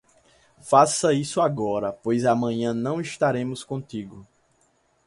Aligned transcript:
Faça 0.63 1.13
isso 1.13 1.39
agora, 1.41 1.93
pois 1.93 2.25
amanhã 2.25 2.73
não 2.73 2.99
estaremos 2.99 3.63
contigo. 3.63 4.25